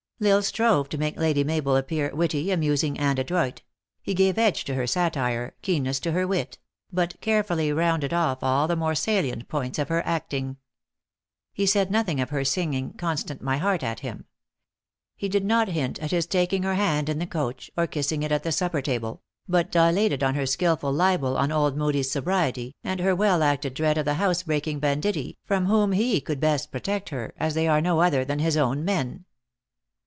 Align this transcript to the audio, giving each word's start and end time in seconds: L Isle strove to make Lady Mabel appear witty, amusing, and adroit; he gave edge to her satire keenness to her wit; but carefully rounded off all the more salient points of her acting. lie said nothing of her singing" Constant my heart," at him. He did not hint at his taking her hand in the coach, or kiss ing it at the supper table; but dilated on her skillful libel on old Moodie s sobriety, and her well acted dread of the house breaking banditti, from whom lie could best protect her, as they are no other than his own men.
L 0.23 0.27
Isle 0.33 0.43
strove 0.43 0.87
to 0.89 0.99
make 0.99 1.17
Lady 1.17 1.43
Mabel 1.43 1.75
appear 1.75 2.13
witty, 2.13 2.51
amusing, 2.51 2.95
and 2.99 3.17
adroit; 3.17 3.63
he 4.03 4.13
gave 4.13 4.37
edge 4.37 4.63
to 4.65 4.75
her 4.75 4.85
satire 4.85 5.55
keenness 5.63 5.99
to 6.01 6.11
her 6.11 6.27
wit; 6.27 6.59
but 6.93 7.19
carefully 7.21 7.73
rounded 7.73 8.13
off 8.13 8.43
all 8.43 8.67
the 8.67 8.75
more 8.75 8.93
salient 8.93 9.47
points 9.47 9.79
of 9.79 9.89
her 9.89 10.05
acting. 10.05 10.57
lie 11.57 11.65
said 11.65 11.89
nothing 11.89 12.19
of 12.21 12.29
her 12.29 12.45
singing" 12.45 12.93
Constant 12.99 13.41
my 13.41 13.57
heart," 13.57 13.83
at 13.83 14.01
him. 14.01 14.25
He 15.15 15.27
did 15.27 15.43
not 15.43 15.69
hint 15.69 15.97
at 15.97 16.11
his 16.11 16.27
taking 16.27 16.61
her 16.61 16.75
hand 16.75 17.09
in 17.09 17.17
the 17.17 17.25
coach, 17.25 17.71
or 17.75 17.87
kiss 17.87 18.11
ing 18.11 18.21
it 18.21 18.31
at 18.31 18.43
the 18.43 18.51
supper 18.51 18.83
table; 18.83 19.23
but 19.49 19.71
dilated 19.71 20.21
on 20.21 20.35
her 20.35 20.45
skillful 20.45 20.93
libel 20.93 21.35
on 21.35 21.51
old 21.51 21.75
Moodie 21.75 22.01
s 22.01 22.11
sobriety, 22.11 22.75
and 22.83 22.99
her 22.99 23.15
well 23.15 23.41
acted 23.41 23.73
dread 23.73 23.97
of 23.97 24.05
the 24.05 24.13
house 24.13 24.43
breaking 24.43 24.77
banditti, 24.79 25.39
from 25.45 25.65
whom 25.65 25.89
lie 25.89 26.21
could 26.23 26.39
best 26.39 26.71
protect 26.71 27.09
her, 27.09 27.33
as 27.39 27.55
they 27.55 27.67
are 27.67 27.81
no 27.81 28.01
other 28.01 28.23
than 28.23 28.37
his 28.37 28.55
own 28.55 28.85
men. 28.85 29.25